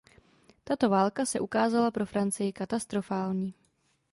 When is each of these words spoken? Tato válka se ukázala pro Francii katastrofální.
Tato 0.63 0.89
válka 0.89 1.25
se 1.25 1.39
ukázala 1.39 1.91
pro 1.91 2.05
Francii 2.05 2.53
katastrofální. 2.53 3.53